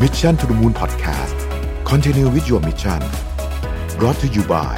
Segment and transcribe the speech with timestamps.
[0.00, 1.36] Mission to the Moon Podcast
[1.84, 3.00] Continue with your mission
[3.98, 4.76] brought to you by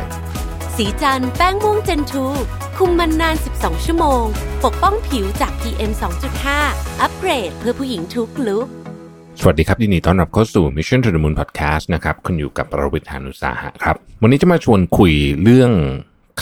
[0.77, 2.25] สีจันแป้งม่วงเจนทู
[2.77, 4.23] คุมมันนาน 12 ชั่วโมง
[4.65, 5.93] ปกป้องผิวจาก PM
[6.47, 8.67] 2.5 อัปเกรดเพื่อผู้หญิงทุกลุก
[9.41, 15.13] สวัสดีครับยินดีต้อนรับเข้าสู่ Mission to the Moon Podcast นะครับคุณอยู่กับประวิทยานุสาหะครับ วันนี้จะมาชวนคุย
[15.43, 15.73] เรื่อง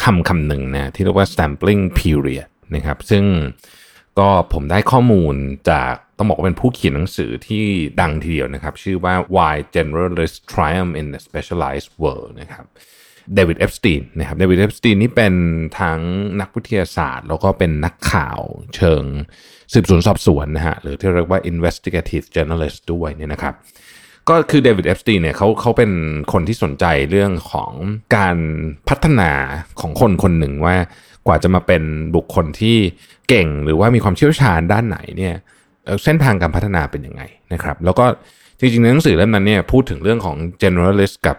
[0.03, 3.25] คำคำหนึ่งนะที่เรียกว่า sampling period นะครับ ซึ่ง
[4.19, 5.35] ก็ผมได้ข้อมูล
[5.71, 7.65] จาก ต้องบอกว่าเป็นผู้เขียนหนังสือที่
[8.01, 12.65] ดังทีเดียวนะครับ ชื่อว่า Why Generalists Triumph in the Specialized World นะครับ
[13.35, 15.35] เดวิดเอปสตีนนะครับเดวิดเอปสตีนนี่เป็น
[15.81, 16.01] ทั้ง
[16.41, 18.41] นักวิทยาศาสตร์ แล้วก็เป็นนักข่าว
[18.77, 19.03] เชิง
[19.73, 23.55] สืบสวนสอบสวนนะฮะหรือที่เรียกว่า investigative journalist ด้วยเนี่ยนะครับ
[24.29, 25.91] ก็คือเดวิดเอปสตีนเนี่ยเขาเขาเป็น
[26.33, 27.73] คนที่สนใจเรื่องของ
[28.17, 28.37] การ
[28.89, 29.31] พัฒนา
[29.81, 30.77] ของคนคนหนึ่งว่า
[31.27, 31.83] กว่าจะมาเป็น
[32.17, 32.77] บุคคลที่
[33.29, 35.37] เก่งหรือว่ามีความเชี่ยวชาญด้านไหนเนี่ย
[36.05, 37.23] เส้นทางการพัฒนาเป็นยังไง
[37.53, 38.05] นะครับ แล้วก็
[38.59, 41.37] จริงๆในหนังสือเล่มนั้นเนี่ยพูดถึงเรื่องของ generalist กับ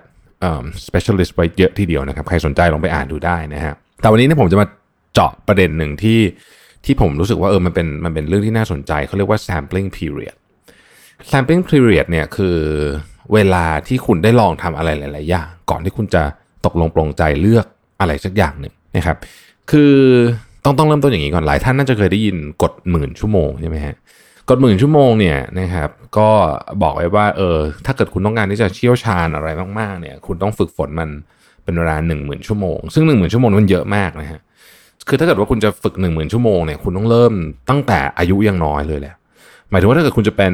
[0.87, 4.67] specialist ไว้เยอะทีเดียวนะครับ ใครสนใจลองไปอ่านดูได้นะฮะแต่วันนี้เนี่ยผมจะมา
[5.13, 6.19] เจาะประเด็นหนึ่งที่
[6.85, 10.35] ที่ผมรู้สึกว่าเออมันเป็นมันเป็นเรื่องที่น่าสนใจเขาเรียกว่า sampling period
[11.31, 12.57] sampling period เนี่ยคือ
[13.33, 16.23] เวลาที่คุณได้ลองทำอะไรหลายๆอย่างก่อนที่คุณจะ
[16.65, 17.65] ตกลงปลงใจเลือก
[17.99, 19.17] อะไรสักอย่างหนึ่งนะครับ
[19.71, 19.93] คือ
[20.63, 23.95] ต้องต้องเริ่มต้นอย่างนี้ก่อนหลายท่านน่าจะเคยได้ยินกฎหมื่นชั่วโมงใช่ไหมฮะ
[24.49, 26.29] กฎหมื่นชั่วโมงเนี่ยนะครับก็
[26.81, 29.47] บอกไว้ว่าเออถ้าเกิดคุณต้องการที่จะเชี่ยวชาญอะไร
[29.79, 31.09] มากๆเนี่ยคุณต้องฝึกฝนมัน
[31.63, 34.41] เป็นเวลาหนึ่งหมื่นชั่วโมง ซึ่งหนึ่งหมื่นชั่วโมงมันเยอะมากนะฮะ
[35.07, 37.33] คือถ้าเกิดว่าคุณจะฝึกหนึ่งหมื่นชั่วโมงเนี่ยคุณต้องเริ่ม
[37.69, 39.15] ตั้งแต่อายุยังน้อยเลยแหละ
[39.69, 40.53] หมายถึงว่าถ้าเกิดคุณจะเป็น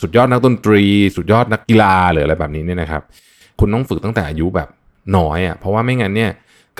[0.00, 0.82] สุดยอดนักดนตรี
[1.16, 3.02] สุดยอดนักกีฬาหรืออะไรแบบนี้เนี่ยนะครับ
[3.60, 4.68] คุณต้องฝึกตั้งแต่อายุแบบ
[5.16, 6.30] น้อยอะ่ะเพราะว่าไม่งั้นเนี่ย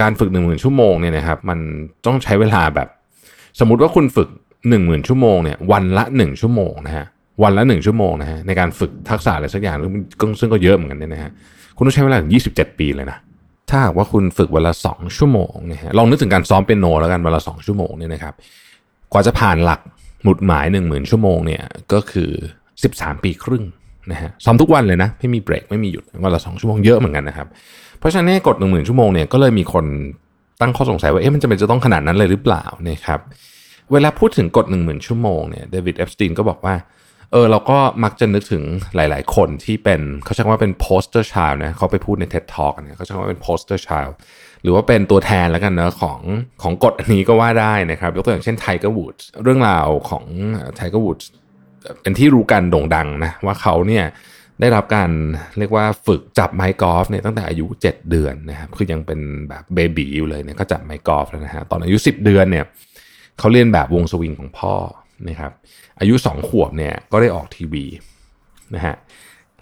[0.00, 1.58] การฝึกหนึ่งหมื่นชั่วโมงเนี่ยนะครับมัน
[2.06, 2.88] ต้องใช้เวลาแบบ
[3.60, 4.28] สมมติว่าคุณฝึก
[4.68, 7.06] หนึ่งหมื่นชั่วโมงเนี่ยวันละหนึ่งชั่วโมงนะฮะ
[7.42, 11.30] วันละหนึ่งชั่วโมงนะฮะในการฝึกทักษะอะไรสักอย่างซึ่งซึ่งก็เยอะเหมือนกันเนี่ยนะฮะ
[11.76, 13.18] คุณต้องใช้เวลาถึงยี่สิบเจ็ดปีเลยนะ
[13.70, 18.34] ถ้าหากว่าคุณฝึกวันละสองชั่วโมงนี่ยฮะลองนึกถึงการซ้อมเปียโนแล้วกันวันละสองชั่วโมงเนี่ยนะครับ
[19.12, 19.80] กว่าจะผ่านหลัก
[20.24, 22.30] หมุดหมายหนึ่งหมื่นชั่วโมงเนี่ยก็คือ
[22.82, 23.64] สิบสามปีครึ่ง
[24.12, 27.48] นะฮะซ้อมทุกวันเลยนะไม่มีเบรกไม่มีหยุดวันละสองชั่วโมงเยอะเหมือนกันนะครับ
[27.98, 29.84] เพราะฉะนั้นกดหนึ่งหมื่นชั่วโมงเนี่ยก็เลยมีคน
[30.60, 33.20] ตั้งข้อสงสัยว่าเอ๊ะมันจะเป็นจะต้องขนาดนั้นเลยหรือเปล่านะครับ
[33.92, 36.74] เวลาพูดถึงกฎหนึ่งหมื่นชั่วโมงเนี่ยเดวิดเอฟสตีนก็บอกว่า
[37.32, 38.62] เออเราก็มักจะนึกถึง
[38.96, 44.12] หลาย ๆ คนที่เป็นเขาใช้คำว่าเป็น poster child นะเขาไปพูดใน TED Talk เนี่ยเขาใช้คำว่าเป็น poster child
[44.62, 46.20] หรือว่าเป็นตัวแทนแล้วกันเนะของ
[46.62, 50.24] ของกฎอันนี้ก็ว่าได้นะครับยกตัวอย่างเช่นไทเกอร์วูดเรื่องราวของ
[50.76, 51.18] ไทเกอร์วูด
[52.02, 54.04] เป็นที่รู้กันโด่งดังนะว่าเขาเนี่ย
[54.60, 55.10] ได้รับการ
[55.58, 62.64] เรียกว่าฝึกจับไม้กอล์ฟเนี่ยตั้งแต่อายุ 7 เดือนนะครับคือยังเป็นแบบ baby อยู่เลยเนี่ยก็จับไม้กอล์ฟแล้วนะฮะตอนอายุ 10 เดือนเนี่ย
[63.38, 64.74] เขาเลียนแบบวงสวิงของพ่อ
[65.28, 65.52] นะครับ
[66.00, 67.84] อายุ 2 ขวบเนี่ยก็ได้ออกทีวี
[68.74, 68.96] นะฮะ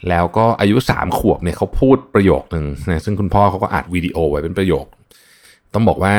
[0.09, 4.87] แล้วก็อายุ 3 ขวบเนี่ยเขาพูดประโยคหนึ่งนะซึ่งคุณพ่อเขาก็อัดวิดีโอไว้เป็นประโยค
[5.75, 6.15] ต้องบอกว่า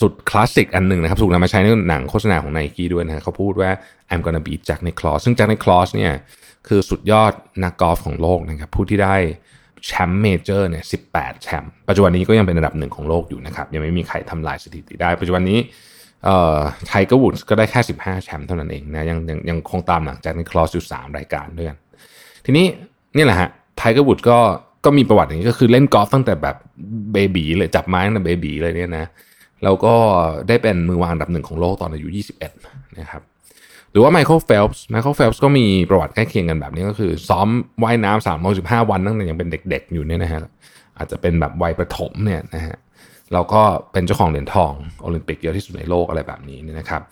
[0.00, 3.70] สุดคลาสสิกอันหนึ่งนะครับถูกนำมาใช้ในหนังโฆษณาของไนกี้ด้วยนะเขาพูดว่า
[4.12, 6.12] I'm gonna beat Jack Nicklaus ซึ่ง Jack Nicklaus เนี่ย
[6.68, 7.32] คือสุดยอด
[7.64, 9.16] นักกอล์ฟของโลกนะครับผู้ที่ได้
[9.86, 15.58] แชมป์ major เนี่ย18แชมป์ปัจจุบันนี้ก็ยังเป็นระดับหนึ่งของโลกอยู่นะครับยังไม่มีใครทำลายสถิติได้ ปัจจุบันนี้
[16.86, 21.76] ไทเกอร์วูดก็ได้แค่ 15 แชมป์เท่านั้นเองนะยังยังยังคงตามหลังจากนิคลอสอยู่3รายการด้วยกัน
[22.44, 22.66] ทีนี้
[23.16, 24.38] นี่แหละฮะไทเกอร์วูดก็
[24.84, 26.56] ก็มีประวัติอย่างนี้ก็คือเล่นกอล์ฟตั้งแต่แบบ
[27.12, 29.06] baby เลยจับไม้ตั้งแต่ baby เลยเนี่ยนะ
[29.64, 29.94] แล้วก็
[30.48, 32.08] ได้เป็นมือวางอันดับหนึ่งของโลกตอนอายุ
[32.54, 33.22] 21 นะครับ
[33.90, 37.48] หรือว่าไมเคิลเฟลป์ไมเคิลเฟลป์ก็มีประวัติใกล้เคียงกันแบบนี้ก็คือ ซ้อม
[37.82, 40.40] ว่ายน้ำสามร้อยสิบห้าวันตั้งแต่ยังเป็นเด็กๆอยู่เนี่ยนะฮะ
[40.98, 42.76] อาจจะเป็นแบบวัยประถมเนี่ยนะฮะ
[43.32, 43.62] แล้วก็
[43.92, 47.02] เป็นเจ้าของเหรียญทองโอลิมปิกเยอะที่สุดในโลกอะไรแบบนี้เนี่ยนะครับ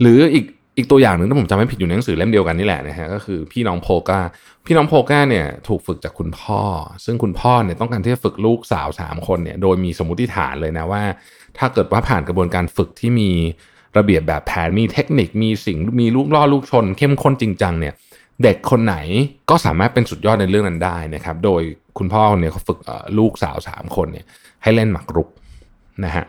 [0.00, 0.44] หรืออีก
[0.76, 4.20] อีกตัวอย่างหนึ่งถ้าผมจำไม่ผิดอยู่ในหนังสือเล่มเดียวกันนี่แหละนะฮะก็คือพี่น้องโพลการ์
[4.66, 6.60] พี่น้องโพกาเนี่ยถูกฝึกจากคุณพ่อ
[7.04, 11.02] ซึ่งคุณพ่อเนี่ยต้องการที่จะฝึกลูกสาวสามคนเนี่ยโดยมีสมมติฐานเลยนะว่า
[11.58, 13.30] ถ้าเกิดว่าผ่านกระบวนการฝึกที่มี
[13.98, 17.94] ระเบียบแบบแผนมีเทคนิคมีสิ่งมีลูกล่อลูกชน เข้มข้นจริงจังเนี่ย
[18.42, 18.96] เด็กคนไหน
[19.50, 21.62] ก็สามารถเป็นสุดยอดในเรื่องนั้นได้นะครับ โดย
[21.98, 22.78] คุณพ่อเนี่ยเขาฝึก
[23.18, 24.26] ลูกสาวสามคนเนี่ย
[24.62, 25.28] ให้เล่นหมากรุก
[26.04, 26.24] นะฮะ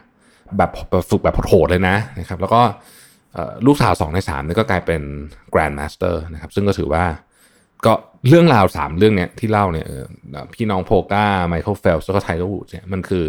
[0.58, 0.72] แบบ
[1.10, 2.62] ฝึกแบบโหดเลยนะนะครับ แล้วก็
[3.66, 5.02] ลูกสาวสองในสามนี่ก็กลายเป็น
[5.52, 7.04] grandmaster นะครับ ซึ่งก็ถือว่า
[7.86, 7.94] ก็
[8.30, 9.86] เรื่องราวสามเรื่องเนี้ยที่เล่าเนี่ย
[10.54, 13.26] พี่น้องโพลการ์ไมเคิลเฟลส์แล้วก็ไทเกอร์วูดเนี่ยมันคือ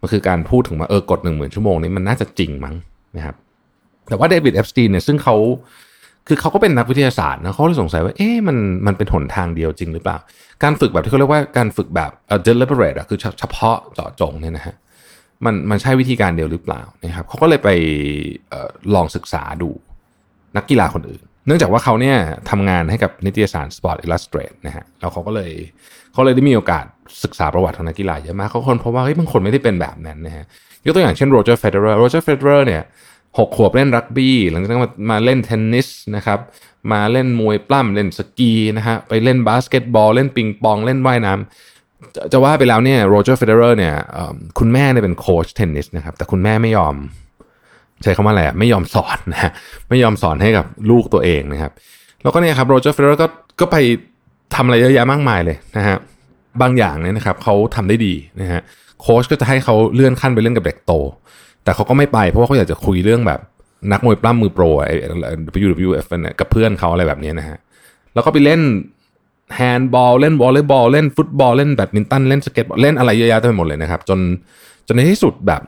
[0.00, 2.74] มันคือการพูดถึงว่าเออกฎหนึ่งหมื่นชั่วโมงนี้มันน่าจะจริงมั้ง
[3.16, 3.36] นะครับ
[4.08, 5.36] แต่ว่าเดวิดเอปสตีนเนี่ยซึ่งเขา
[6.26, 10.18] คือเขาก็เป็นนักวิทยาศาสตร์นะเขาเลยสงสัยว่าเอ๊ะมันมันเป็นหนทางเดียวจริงหรือเปล่า
[10.62, 14.74] การฝึกแบบที่เขาเรียกว่าการฝึกแบบเอ่อ deliberate อะคือเฉพาะเจาะจงเนี่ยนะฮะ
[15.44, 17.68] มันมันใช่วิธีการเดียวหรือเปล่านะครับเขาก็เลยไป
[18.52, 19.70] ออลองศึกษาดู
[20.56, 22.16] นักกีฬาคนอื่น เนื่องจากว่าเขาเนี่ย
[22.50, 25.52] ทำงานให้กับนิตยสาร Sports Illustrated นะฮะแล้วเขาก็เลย
[26.12, 26.84] เขาเลยได้มีโอกาส
[27.24, 30.44] ศึกษาประวัติของนักกีฬาเยอะมากเขาค้นพบว่าเฮ้ยบางคนไม่ได้เป็นแบบนั้นนะฮะ
[30.84, 32.82] ยกตัวอย่างเช่นโรเจอร์เฟเดอร์โรเจอร์เฟเดอร์เนี่ย
[33.38, 36.38] หกขวบเล่นรักบี้หลังจากนั้นมามาเล่นเทนนิสนะครับ
[36.92, 41.77] มาเล่นมวยปล้ำเล่นสกีนะฮะไปเล่นบาสเกตบอลเล่นปิงปองเล่นว่ายน้ำ
[42.32, 43.94] จะว่าไปแล้วเนี่ยโรเจอร์เฟเดอร์เนี่ย
[44.58, 46.94] คุณแม่เนี่ยเป็นโค้ชเทนนิสนะครับ แต่คุณแม่ไม่ยอม
[48.02, 49.50] ใช้คำว่าอะไรอะไม่ยอมสอนนะ
[49.88, 51.72] ไม่ยอมสอนให้กับลูกตัวเองนะครับ
[52.22, 53.26] แล้วก็เนี่ยครับโรเจอร์เฟเดอร์ก็
[53.60, 53.76] ก็ไป
[54.54, 55.96] ทำอะไรเยอะแยะมากมายเลยนะฮะ
[56.62, 58.60] บางอย่างเนี่ยนะครับเขาทำได้ดีนะฮะ
[59.02, 60.92] โค้ชก็จะให้เขาเลื่อนขั้นไปเล่นกับเด็กโต
[61.64, 63.40] แต่เขาก็ไม่ไปเพราะว่าเขาอยากจะคุยเรื่องแบบ
[63.92, 64.96] นักมวยปล้ำมือโปรไอ้
[65.64, 67.58] WWF เนี่ยกับเพื่อนเขาอะไรแบบนี้นะฮะ
[68.14, 68.60] แล้วก็ไปเล่น
[69.54, 74.20] แฮนด์บอลเล่นวอลเลย์บอลเล่นฟุตบอลเล่นแบดมินตันเล่นสเก็ตบอร์ดเล่นอะไรเยอะแยะไปหมดเลยนะครับ จน
[74.86, 75.62] จนในที่สุดแบบ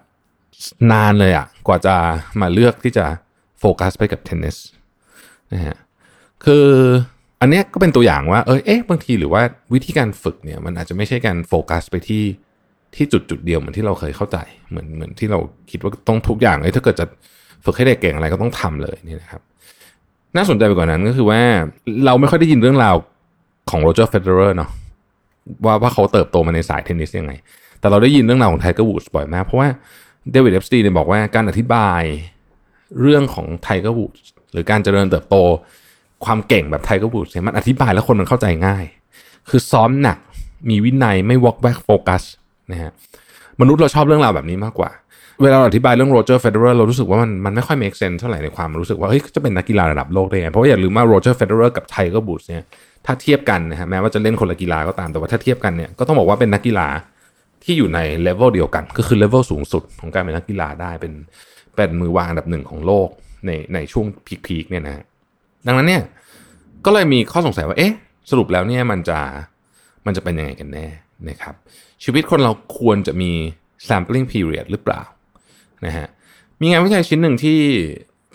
[0.93, 1.95] นานเลยอะกว่าจะ
[2.41, 3.05] มาเลือกที่จะ
[3.61, 4.57] โฟกัสไปกับเทนนิส
[5.53, 5.77] นะฮะ
[6.45, 6.67] คือ
[7.41, 9.43] อันเนี้ยก็เป็นตัวอย่างว่าเออเอ๊ะบางทีหรือว่า
[9.75, 12.25] วิธีการฝึกเนี่ยมันอาจจะไม่ใช่การโฟกัสไปที่
[12.95, 14.39] ที่จุดจุดเดียวเหมือนที่เราเคยเข้าใจ
[14.71, 15.39] เหมือนเหมือนที่เรา
[15.71, 17.07] คิดว่าต้องทุกอย่างเลยถ้าเกิดจะ
[17.65, 19.43] ฝึกให้เด็กเก่งอะไรก็ต้องทำเลยนี่นะครับ
[20.37, 21.41] น่าสนใจไปกว่านั้นก็คือว่า
[22.07, 22.95] เราไม่ค่อยได้ยินเรื่องราว
[23.71, 24.71] ของโรเจอร์เฟเดอร์เนาะ
[25.65, 27.33] ว่าว่าเขาเติบโตมาในสายเทนนิสยังไง
[27.81, 29.69] แต่เราได้ยินเรื่องราวของไทเกอร์วูดส์บ่อยมาก เพราะว่า
[30.33, 32.03] เดวิดเอปสตีนเนี่ยบอกว่าการอธิบาย
[33.01, 35.37] เรื่องของไทเกอร์วูดส์หรือการเจริญเติบโต
[36.25, 38.85] ความเก่งแบบไทเกอร์วูดส์เนี่ยมันอธิบายแล้วคนมันเข้าใจง่าย
[39.49, 40.19] คือซ้อมหนัก
[40.69, 42.23] มีวินัยไม่วอกแวกโฟกัส
[42.73, 42.93] นะฮะ
[43.61, 44.91] มนุษย์เราชอบเรื่องราวแบบนี้มากกว่า
[45.43, 52.65] เวลาเราอธิบายเรื่องโรเจอร์เฟเดอร์เรารู้สึกว่ามันมันไม่ค่อย make sense เท่าไหร่ในความรู้สึกว่าเฮ้ยจะเป็นนักกีฬาระดับโลกได้ไงเพราะว่าอย่าลืมว่าโรเจอร์เฟเดอร์กับไทเกอร์วูดเนี่ย
[53.07, 56.89] ถ้าเทียบกันนะฮะแม้ว่าจะเล่นคนละกีฬาก็ตามแต่ว่าถ้าเทียบกันเนี่ยก็ต้องบอกว่าเป็นนักกีฬา
[57.65, 61.13] ที่อยู่ในเลเวลเดียวกัน ก็คือเลเวลสูงสุดของการเป็นนักกีฬาได้เป็น
[61.75, 63.09] เป็นมือวางอันดับหนึ่งของโลก
[63.47, 64.07] ในในช่วง
[64.47, 65.05] peak ๆเนี่ยนะฮะ
[65.67, 66.03] ดังนั้นเนี่ย
[66.85, 67.93] ก็เลยมีข้อสงสัยว่าเอ๊ะ
[68.31, 69.19] สรุปแล้วเนี่ยมันจะ
[70.07, 70.87] มันจะเป็นยังไงกันแน่
[71.29, 71.55] นะครับ
[72.05, 73.33] ชีวิตคนเราควรจะมี
[73.89, 75.03] sampling period หรือเปล่า
[75.87, 76.07] นะฮะ
[76.61, 77.59] มีงานวิจัยชิ้นหนึ่งที่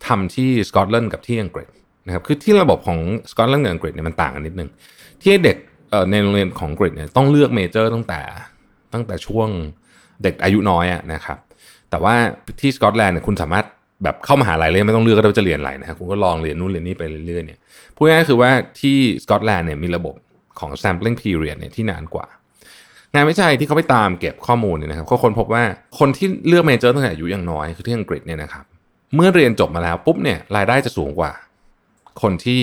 [0.07, 1.67] ทำที่สกอตแลนด์กับที่อังกฤษ
[2.05, 2.99] นะครับคือที่ระบบของ
[3.31, 4.69] สกอตแลนด์กับอังกฤษเนี่ยมันต่างกันนิดนึง
[5.21, 5.57] ที่เด็ก
[6.11, 8.21] ในโรงเรียนของอังกฤษเนี่ยต้องเลือก major ตั้งแต่
[8.93, 9.49] ตั้งแต่ช่วง
[10.23, 11.37] เด็กอายุน้อยอะนะครับ
[11.89, 12.15] แต่ว่า
[12.61, 13.65] ที่สกอตแลนด์เนี่ยคุณสามารถ
[14.03, 17.59] แบบเข้ามหาลัยเลยไม่ต้องเลือกก็ได้จะเรียนอะไรนะครับคุณก็ลองเรียนนู่นเรียนนี่ไปเรื่อยๆเนี่ย
[17.95, 20.15] พูดง่ายๆคือว่าที่สกอตแลนด์เนี่ยมีระบบ
[20.59, 22.27] ของ sampling period เนี่ยที่นานกว่า
[23.13, 25.63] งานวิจัยที่เขาไปตามเก็บข้อมูลเนี่ยนะครับก็ค้นพบว่า
[25.99, 28.65] คนที่เลือกเมเจอร์ตั้งแต่อายุยังน้อยคือที่อังกฤษเนี่ยนะครับ
[29.15, 31.31] เมื่อเรียนจบมาแล้วปุ๊บเนี่ยรายได้จะสูงกว่า
[32.21, 32.61] คนที่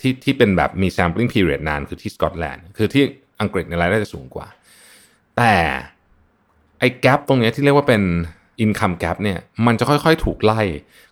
[0.00, 3.02] ที่ที่เป็นแบบมี sampling period นานคือที่สกอตแลนด์คือที่
[3.40, 4.46] อังกฤษในรายได้จะสูงกว่า
[5.36, 5.54] แต่
[6.78, 8.02] ไอ้แกลตรงนี้ที่เรียกว่าเป็น
[8.64, 10.60] income gap เนี่ยมันจะค่อยๆ ถูกไล่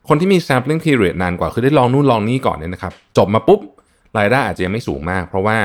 [0.09, 3.61] คนที่มี sampling period นานกว่า คือได้ลองนู่นลองนี่ก่อนเนี่ยนะครับ จบมาปุ๊บ
[4.19, 5.57] รายได้อาจจะยังไม่สูงมาก เพราะว่า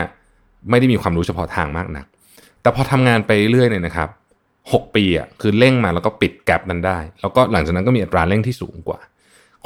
[0.70, 2.06] ไม่ได้มีความรู้เฉพาะทางมากนัก
[2.62, 4.10] แต่พอทำงานไปเรื่อยเนี่ยนะครับ
[4.52, 9.00] 6ปีอะคือเร่งมาแล้วก็ปิด gap นั้นได้ แล้วก็หลังจากนั้นก็มีอัตราเร่งที่สูงกว่า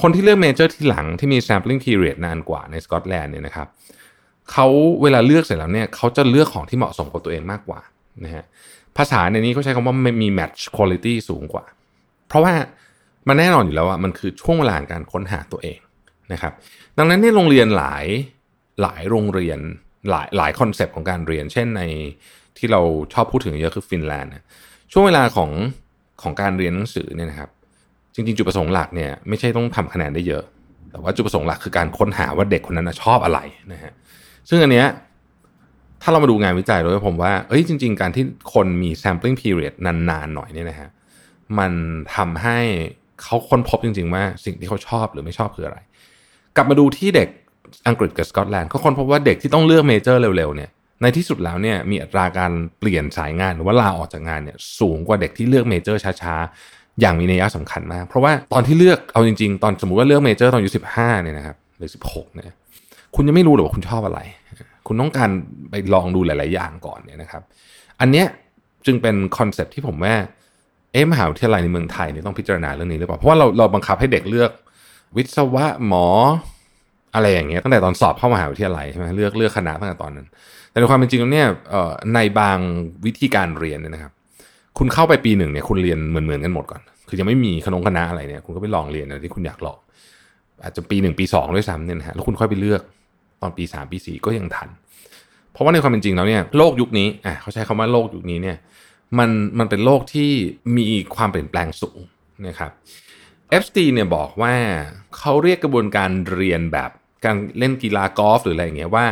[0.01, 3.67] คนที่เลือก major ทีหลังที่มี sampling period นานกว่าในสกอตแลนด์เนี่ยนะครับ
[4.51, 4.67] เขา
[5.01, 7.79] เวลาเลือกเสร็จแล้วเนี่ยเขาจะเลือกของที่เหมาะสมกับตัวเองมากกว่า
[8.23, 8.43] นะฮะ
[8.97, 11.65] ภาษาในนี้เขาใช้คำว่ามี match quality สูงกว่า
[12.27, 12.53] เพราะว่า
[13.27, 15.79] มันแน่นอนอยู่แล้วว่ามันคือช่วงเวลาการค้นหาตัวเอง
[16.33, 16.53] นะครับ
[16.97, 18.05] ดังนั้นในโรงเรียนหลาย
[18.81, 19.59] หลายโรงเรียน
[20.09, 21.81] หลายหลาย concept ของการเรียน เช่นใน
[22.57, 22.81] ที่เรา
[23.13, 24.31] ชอบพูดถึงเยอะคือฟินแลนด์
[24.91, 25.51] ช่วงเวลาของ
[26.21, 27.49] ของการเรียนหนังสือเนี่ยนะครับ
[28.15, 30.43] จริงๆ จุดประสงค์หลักเนี่ยไม่ใช่ต้องทำคะแนนได้เยอะ
[30.91, 33.39] แต่ว่าจุดประสงค์หลักคือการค้นหาว่าเด็กคนนั้นชอบอะไร
[33.73, 33.93] นะฮะ
[34.49, 34.87] ซึ่งอันเนี้ย
[36.01, 40.89] ถ้าเรามาดูงานวิจัยโดยผมว่าเอ้ยจริง ๆ การที่คนมี sampling period นานๆหน่อยเนี่ยนะฮะ
[41.59, 41.71] มัน
[42.15, 42.59] ทำให้
[43.23, 45.77] เขาค้นพบจริง ๆ ว่าสิ่งที่เขาชอบหรือไม่ชอบคืออะไร
[46.55, 47.29] กลับมาดูที่เด็ก
[47.87, 50.69] อังกฤษกับสกอตแลนด์เขาค้นพบว่าเด็กที่ต้องเลือก major เร็วๆเนี่ย
[51.01, 62.55] ในที่สุดแล้วเนี่ยมีอัตราการเปลี่ยนสายงานหรือว่าลาออกจากงานเนี่ยสูงกว่าเด็กที่เลือก major ช้าๆ อย่างมีนัยสำคัญมาก เพราะว่าตอนที่เลือกเอาจริง ๆ ตอนสมมติว่าเลือก major ตอนอายุสิบห้าเนี่ยนะครับหรือสิบหกเนี่ย
[63.15, 64.19] คุณยังไม่รู้หรอกว่าคุณชอบอะไร
[64.87, 65.29] คุณต้องการ
[65.69, 67.41] ไปลองดูหลาย ๆ อย่างก่อนเนี่ยนะครับ
[67.99, 68.27] อันเนี้ย
[68.85, 70.13] จึงเป็นคอนเซปที่ผมว่า
[70.91, 74.51] เอ๊ะมหาวิทยาลัยในเมืองไทยเนี่ยต้องพิจารณาเรื่องนี้หรือเปล่าเพราะว่าเราเราบังคับให้เด็กเลือก
[75.17, 76.05] วิศวะหมอ
[77.15, 80.27] อะไรอย่างเงี้ยตั้งแต่ตอนสอบเข้ามหาวิทยาลัยใช่ไหมเลือกเลือกคณะตั้งแต่ตอนนั้น
[80.69, 81.47] แต่ในความเป็นจริงแล้วเนี่ย
[82.15, 82.57] ในบาง
[83.05, 84.13] วิธีการเรียนเนี่ยนะครับ
[84.77, 89.77] คุณเข้าไปปีหนึ่งเนี่ยคุณเรียนเหมือนเหมือนกันหมดก่อน คือยังไม่มีขนงคณะอะไรเนี่ย คุณก็ไปลองเรียนอะไรที่คุณอยากลอง
[90.63, 92.81] อาจจะปีหนึ่งปีสองด้วยซ้ำเนี่ยนะฮะแล้วคุณค่อยไปเลือก
[93.41, 94.69] ตอนปีสามปีสี่ก็ยังทัน
[95.51, 98.57] เพราะว่าในความเป็นจริงแล้วเนี่ยโลกยุคนี้อะเขาใช้คำว่าโลกยุคนี้เนี่ย
[99.17, 99.29] มัน
[99.59, 100.31] มันเป็นโลกที่
[100.77, 101.99] มีความเปลี่ยนแปลงสูง
[102.47, 102.71] นะครับ
[103.49, 104.53] เอฟสตีเนี่ยบอกว่า
[105.17, 106.89] เขาเรียกกระบวนการเรียนแบบ
[107.25, 109.05] การเล่นกีฬากอล์ฟหรืออะไรอย่างเงี้ยว่า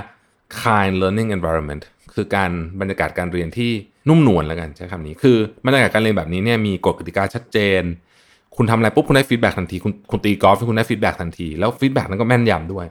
[0.61, 1.83] kind learning environment
[2.15, 3.71] คือการบรรยากาศการเรียนที่
[4.09, 7.83] นุ่มนวลแล้วกันใช้คำนี้ คือบรรยากาศการเรียนแบบนี้เนี่ยมีกฎกติกาชัดเจน
[8.57, 12.85] คุณทำอะไรปุ๊บคุณได้ feedback ทันที คุณคุณตีกอล์ฟคุณได้ feedback ทันที แล้ว feedback นั้นก็แม่นยำด้วย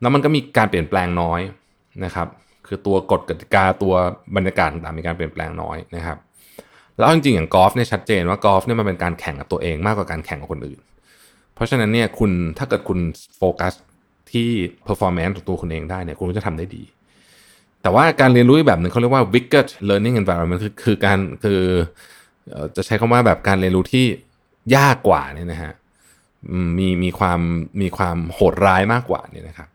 [0.00, 1.40] แล้วมันก็มีการเปลี่ยนแปลงน้อย
[2.04, 2.28] นะครับ
[2.66, 3.94] คือตัวกฎกติกาตัว
[4.36, 6.18] บรรยากาศต่างมีการเปลี่ยนแปลงน้อยนะครับ
[6.98, 10.78] แล้วจริงๆอย่างกอล์ฟเนี่ยชัดเจนว่ากอล์ฟเนี่ยมันเป็นการแข่งกับตัวเองมากกว่าการแข่งกับคนอื่น
[11.54, 12.98] เพราะฉะนั้นเนี่ยคุณถ้าเกิดคุณ
[13.36, 13.74] โฟกัส
[14.32, 14.48] ที่
[14.86, 16.82] performance ของตัวคุณเองได้เนี่ยคุณก็จะทำได้ดี
[17.88, 21.60] แต่ว่าการเรียนรู้แบบหนึ่งเขาเรียกว่า wicked learning environment คือคือการคือ
[22.76, 24.04] จะใช้คำว่าแบบการเรียนรู้ที่
[24.76, 25.72] ยากกว่าเนี่ยนะฮะ
[26.78, 27.40] มีมีความ
[27.80, 29.68] มีความโหดร้ายมากกว่าเนี่ยนะครับ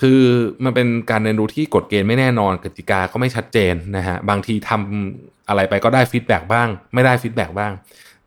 [0.00, 0.20] คือ
[0.64, 7.72] มันเป็นการเรียนรู้ที่กฎเกณฑ์ไม่แน่นอนกติกาก็ไม่ชัดเจนนะฮะบางทีทำอะไรไปก็ได้ feedback บ้าง ไม่ได้ feedback บ้าง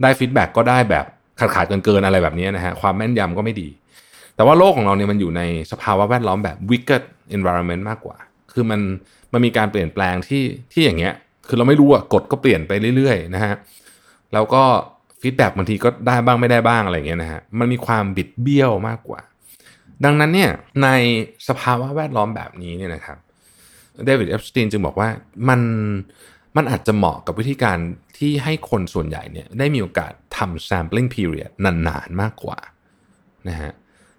[0.01, 1.05] ได้ feedback ก็ได้แบบ
[1.39, 3.69] ขาดขาดเกินเกินอะไรแบบนี้นะฮะความแม่นยำก็ไม่ดี
[4.35, 5.41] แต่ว่าโลกของเราเนี่ยมันอยู่ใน
[5.71, 7.03] สภาวะแวดล้อมแบบ wicked
[7.35, 8.17] environment มากกว่า
[8.55, 8.81] คือมัน
[9.33, 10.43] มันมีการเปลี่ยนแปลงที่
[10.73, 11.13] ที่อย่างเงี้ย
[11.47, 13.55] คือเราไม่รู้อะกฎก็เปลี่ยนไปเรื่อยๆนะฮะ
[14.33, 14.63] แล้วก็
[15.21, 19.21] feedback บางทีก็ได้บ้างไม่ได้บ้างอะไรเงี้ยนะฮะมันมีความบิดเบี้ยวมากกว่า
[20.05, 20.51] ดังนั้นเนี่ย
[20.83, 20.87] ใน
[21.47, 23.17] สภาวะแวดล้อมแบบนี้เนี่ยนะครับ
[24.05, 25.09] เดวิดเอปสตีนจึงบอกว่า
[25.49, 25.61] มัน
[26.57, 27.77] มันอาจจะเหมาะกับวิธีการ
[28.17, 32.59] ที่ให้คนส่วนใหญ่เนี่ยได้มีโอกาสทำ sampling period นานๆมากกว่า
[33.49, 33.71] นะฮะ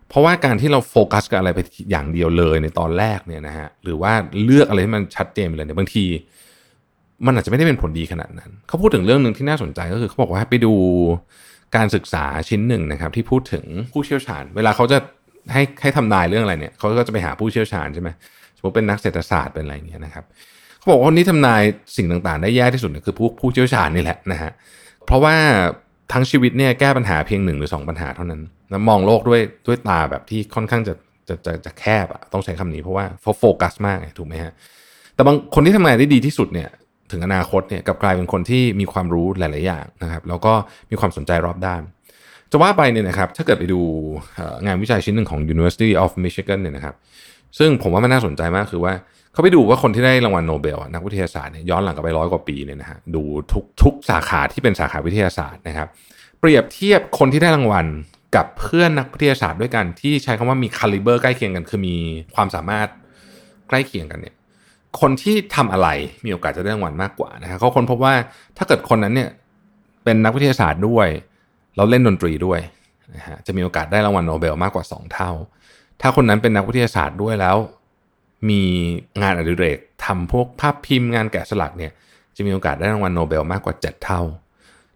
[0.08, 1.60] เพราะว่าการที่เราโฟกัสกับอะไรไป
[1.90, 6.04] อย่างเดียวเลยในตอนแรกเนี่ยนะฮะหรือว่าเลือกอะไรที่มันชัดเจนไปเลยเนี่ยบางที
[7.26, 10.72] มันอาจจะไม่ได้เป็นผลดีขนาดนั้น เขาพูดถึงเรื่องหนึ่งที่น่าสนใจก็คือเขาบอกว่าไปดู
[11.76, 14.98] การศึกษาชิ้นหนึ่งนะครับ ที่พูดถึงผู้เชี่ยวชาญ เวลาเขาจะ
[15.52, 18.08] ให้ให้ทำนายเรื่องอะไรเนี่ยเขาก็จะไปหาผู้เชี่ยวชาญใช่ไหม
[18.56, 20.24] สมมติเป็นนักเศรษฐศาสตร์เป็นอะไรอย่างเงี้ยนะครับ
[20.78, 21.62] เขาบอกว่านี่ทำนาย
[21.96, 24.50] สิ่งต่างๆ ได้แย่ที่สุดเนี่ยคือผู้ผู้เชี่ยวชาญนี่แหละนะฮะ
[25.06, 25.36] เพราะว่า
[26.12, 30.94] ทั้งชีวิตเนี่ยแก้ปัญหาเพียงหนึ่งหรือสองปัญหาเท่านั้น แล้วมองโลกด้วยด้วยตาแบบที่ค่อนข้างจะ
[31.28, 34.52] จะจะจะแคบอะต้องใช้คำนี้เพราะว่าเขาโฟกัสมากไงถูกไหมฮะ
[35.14, 36.68] แต่บางคนที่ทำงานได้ดีที่สุดเนี่ย
[37.10, 40.52] ถึงอนาคตเนี่ยกลับกลายเป็นคนที่มีความรู้หลาย ๆ อย่างนะครับ แล้วก็
[40.90, 41.82] มีความสนใจรอบด้าน
[42.50, 43.80] จะว่าไปเนี่ยนะครับ ถ้าเกิดไปดู
[44.66, 46.94] งานวิจัยชิ้นหนึ่งของ University of Michigan เนี่ยนะครับ
[47.58, 48.92] ซึ่งผมว่ามันน่าสนใจมากคือว่า
[49.32, 55.88] เขาไปดูว่าคนที่ได้รางวัลโนเบลอะนักวิทยาศาสตร์เนี่ยย้อนหลังกลับไปร้อยกว่าปีเนี่ยนะฮะดูทุกทุกสาขาที่เป็นสาขาวิทยาศาสตร์นะครับ
[56.40, 57.86] เปรียบเทียบคนที่ได้รางวัล
[58.34, 61.96] กับเพื่อนนักวิทยาศาสตร์ด้วยกันที่ใช้คำว่ามีคาลิเบอร์ใกล้เคียงกัน คือมี
[62.34, 62.88] ความสามารถ
[63.68, 64.34] ใกล้เคียงกันเนี่ย
[65.00, 65.88] คนที่ทำอะไร
[66.24, 68.14] มีโอกาสจะได้รางวัลมากกว่านะครับเขาค้นพบว่า
[68.56, 69.30] ถ้าเกิดคนนั้นเนี่ย
[70.04, 71.08] เป็นนักวิทยาศาสตร์ด้วย
[71.76, 72.60] แล้วเล่นดนตรีด้วย
[73.14, 75.30] นะฮะจะมีโอกาสได้รางวัลโนเบลมากกว่า 2 เท่า
[76.00, 77.56] ถ้าคนนั้นเป็นนักวิทยาศาสตร์ด้วยแล้ว
[78.48, 78.62] มี
[79.22, 81.92] งานอดิเรกทำพวกภาพพิมพ์งานแกะสลักเนี่ย
[82.36, 84.20] จะมีโอกาสได้รางวัลโนเบลมากกว่า 7 เท่า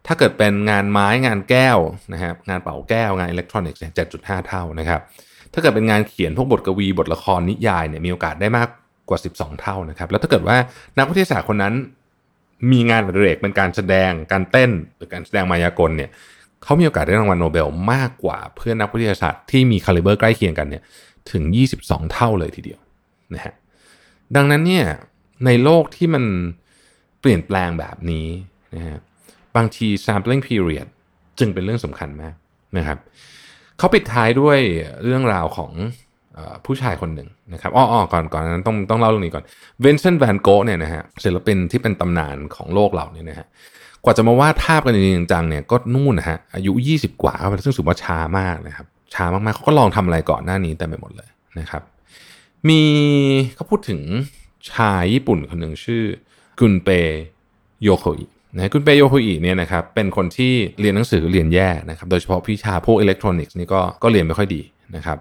[0.06, 1.78] ถ้าเกิดเป็นงานไม้งานแก้ว
[2.12, 5.00] นะครับงานเป่าแก้วงานอิเล็กทรอนิกส์เนี่ย7.5เท่านะครับ
[5.52, 8.68] ถ้าเกิดเป็นงานเขียนพวกบทกวีบทละครนิยายเนี่ยมีโอกาสได้มาก
[9.08, 10.56] กว่า 12 เท่านะครับ แล้วถ้าเกิดว่า
[10.98, 11.74] นักวิทยาศาสตร์คนนั้น
[12.72, 16.10] มีงานอดิเรกเป็นการแสดงการเต้นหรือการแสดงมายากลเนี่ย
[16.62, 20.82] เขามีโอกาสได้รางวัลโนเบลมากกว่าเพื่อนนักวิทยาศาสตร์ที่มี caliber ใกล้เคียงกันเนี่ย
[21.32, 21.42] ถึง
[21.78, 22.80] 22 เท่าเลยทีเดียว
[23.34, 23.54] นะฮะ
[24.36, 24.86] ดังนั้นเนี่ย
[25.46, 26.24] ในโลกที่มัน
[27.20, 28.28] เปลี่ยนแปลงแบบนี้
[28.74, 28.98] นะฮะ
[29.56, 30.88] บางที sampling period
[31.38, 32.34] จึงเป็นเรื่องสำคัญมาก
[32.76, 32.98] นะครับ
[33.78, 34.58] เขาปิดท้ายด้วย
[35.02, 35.72] เรื่องราวของ
[36.64, 39.44] ผู้ชายคนหนึ่งนะครับอ้อๆก่อนก่อนนั้นต้องต้องเล่าเรื่องนี้ก่อน
[39.80, 43.46] เวนเซนแวนโกเนี่ยนะฮะศิลปินที่เป็นตำนานของโลกเราเนี่ยนะฮะ
[44.04, 51.28] กว่าจะมาวาดภาพกันจริงจังเนี่ยก็นู่นนะฮะอายุ 20 กว่าครับซึ่งถือว่าช้ามากนะครับช้ามากๆเขาก็ลองทำอะไรก่อนหน้านี้แต่ไปหมดเลย
[51.58, 51.82] นะครับ
[52.68, 52.80] มี
[53.54, 54.00] เขาพูดถึง
[54.72, 56.02] ชายญี่ปุ่นคนหนึ่งชื่อ
[56.58, 56.88] กุนเป
[57.82, 58.26] โยโคอิ
[58.56, 64.62] นะกุนเปโยโคอิเนี่ยนะครับเป็นคนที่เรียนหนังสือเรียนแย่นะครับโดยเฉพาะวิชาพวกอิเล็กทรอนิกส์นี่ก็ก็เรียนไม่ค่อยดี
[64.96, 65.18] นะครับ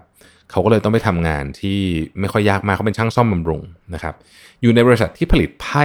[0.50, 1.78] เขาก็เลยต้องไปทำงานที่
[2.20, 3.62] ไม่ค่อยยากมากเขาเป็นช่างซ่อมบำรุง
[3.94, 4.14] นะครับ
[4.62, 5.84] อยู่ในบริษัทที่ผลิตไพ่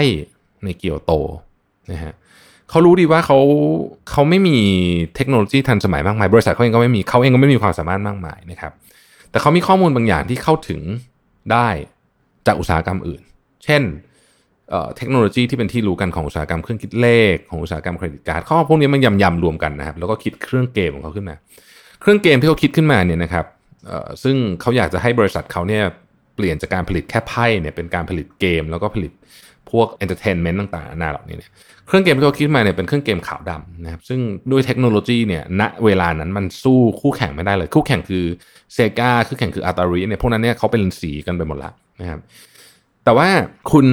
[0.63, 1.13] ในเกียวโต
[1.91, 2.13] นะฮะ
[2.69, 3.37] เขารู้ดีว่าเขา
[4.11, 4.57] เขาไม่มี
[5.15, 8.71] เทคโนโลยีทันสมัยมากมาย บริษัทเขาเองก็ไม่มีเขาเองก็ไม่มีความสามารถมากมายนะครับ
[9.31, 10.81] แต่เขามีข้อมูลบางอย่างที่เข้าถึง
[11.51, 11.67] ได้
[12.47, 13.21] จากอุตสาหกรรมอื่น
[13.65, 13.81] เช่น
[14.98, 21.36] เทคโนโลยีที่เป็นที่รู้กันของอุตสาหกรรมเครื่องคิดเลขของอุตสาหกรรมเครดิตการ์ดข้อพวกนี้มันยำยำรวมกันนะครับแล้วก็คิดเครื่องเกมของเขาขึ้นมา
[22.01, 23.45] เครื่องเกมที่เขาคิดขึ้นมาเนี่ยนะครับ
[24.24, 25.84] ซึ่งเขาอยากจะให้บริษัทเขาเนี่ย
[26.36, 29.12] เปลี่ยนจากการผลิตแค่ไพ่เนี่ยเป็นการผลิตเกม แล้วก็ผลิต
[29.72, 31.51] พวก entertainment ต่างๆนานาเหล่านี้เนี่ย
[31.88, 34.19] เครื่องเกมที่เขาคิดมาเนี่ยเป็นเครื่องเกมขาวดำนะครับซึ่ง
[34.51, 38.25] ด้วยเทคโนโลยีเนี่ยณเวลานั้นมันสู้คู่แข่งไม่ได้เลย คู่แข่งคือ
[38.74, 42.19] Sega คู่แข่งคือ Atari เนี่ยพวกนั้นเนี่ยเขาเป็นสีกันไปหมดแล้วนะครับ
[43.05, 43.29] แต่ว่า
[43.71, 43.85] คุณ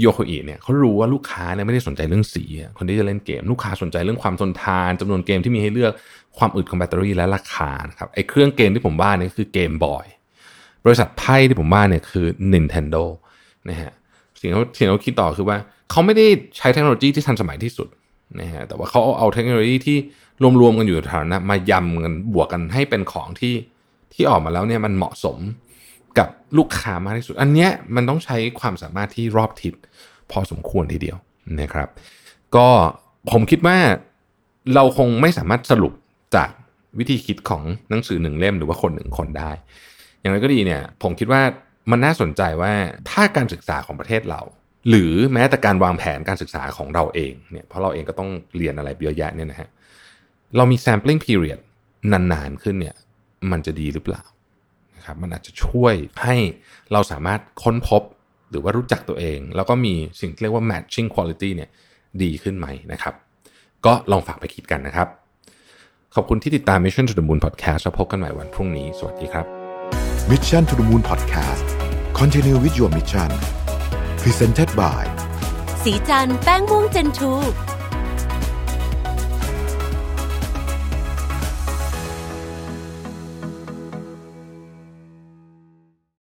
[0.00, 2.44] โยโคอิเนี่ยเขารู้ว่าลูกค้าเนี่ยไม่ได้สนใจเรื่องสี
[2.78, 5.92] คนที่จะเล่นเกม ลูกค้าสนใจเรื่องความทนทานจำนวนเกมที่มีให้เลือก
[6.38, 10.06] ความอึดของแบตเตอรี่และราคานะครับไอ้เครื่องเกมที่ผมว่าเนี่ยคือ Game Boy
[10.84, 13.04] บริษัทไพ่ที่ผมว่าเนี่ยคือ Nintendo
[13.68, 13.92] นะฮะ
[14.40, 15.58] สิ่งที่สิ่งเราคิดต่อคือว่า
[15.90, 17.88] เขาไม่ได้ใช้เทคโนโลยีที่ทันสมัยที่สุด
[18.40, 19.98] นะฮะแต่ว่าเขาเอาเทคโนโลยีที่
[20.60, 23.54] รวมๆกันอยู่แถวนั้นมายำกันบวกกันให้เป็นของที่
[24.14, 25.38] ที่ออกมาแล้วเนี่ยมันเหมาะสม
[26.18, 29.74] กับลูกค้ามากที่สุด อันเนี้ยมันต้องใช้ความสามารถที่รอบทิศ
[30.30, 31.16] พอสมควรทีเดียว
[31.60, 31.88] นะครับ
[32.56, 32.68] ก็
[33.30, 33.78] ผมคิดว่า
[34.74, 35.92] เราคงไม่สามารถสรุป
[36.36, 36.50] จาก
[36.98, 39.50] วิธีคิดของหนังสือหนึ่งเล่มหรือว่าคนหนึ่งคนได้
[40.20, 41.42] อย่างไรก็ดีเนี่ย ผมคิดว่า
[41.90, 42.72] มันน่าสนใจว่า
[43.10, 44.40] ถ้าการศึกษาของประเทศเรา
[44.88, 49.68] หรือแม้แต่การวางแผนการศึกษาของเราเองเนี่ยเพราะเราเองก็ต้องเรียนอะไรเยอะแยะเนี่ยนะฮะ
[50.56, 51.60] เรามี sampling period
[52.12, 52.96] นานๆขึ้นเนี่ย
[53.50, 54.22] มันจะดีหรือเปล่า
[55.06, 56.36] นะครับมันอาจจะช่วยให้
[56.92, 58.02] เราสามารถค้นพบ
[58.50, 61.70] หรือว่ารู้จักตัวเอง แล้วก็มีสิ่งที่เรียกว่า matching quality เนี่ย
[62.22, 63.14] ดีขึ้นไหมนะครับ
[63.86, 65.08] ก็ลองฝากไปคิดกันนะครับ
[66.14, 69.46] ขอบคุณที่ติดตาม Mission to the Moon Podcast แล้วพบกันใหม่วันพรุ่งนี้ สวัสดีครับ
[70.30, 71.66] Mission to the Moon Podcast
[72.18, 73.30] Continue with your mission
[74.22, 75.02] Presented by
[75.82, 77.32] สีจันแป้งม่วงเจนทู